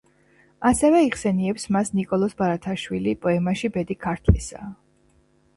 ასევე 0.69 1.01
იხსენიებს 1.07 1.67
მას 1.75 1.93
ნიკოლოზ 1.99 2.35
ბარათაშვილი 2.39 3.13
პოემაში 3.27 3.73
„ბედი 3.77 3.99
ქართლისა“. 4.07 4.67